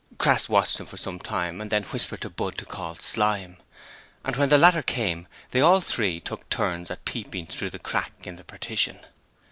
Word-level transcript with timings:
Crass 0.17 0.49
watched 0.49 0.79
them 0.79 0.87
for 0.87 0.97
some 0.97 1.19
time 1.19 1.61
and 1.61 1.69
then 1.69 1.83
whispered 1.83 2.21
to 2.21 2.29
Budd 2.31 2.57
to 2.57 2.65
call 2.65 2.95
Slyme, 2.95 3.57
and 4.25 4.35
when 4.35 4.49
the 4.49 4.57
latter 4.57 4.81
came 4.81 5.27
they 5.51 5.61
all 5.61 5.79
three 5.79 6.19
took 6.19 6.49
turns 6.49 6.89
at 6.89 7.05
peeping 7.05 7.45
through 7.45 7.69
the 7.69 7.77
crack 7.77 8.13
in 8.25 8.35
the 8.35 8.43
partition. 8.43 9.01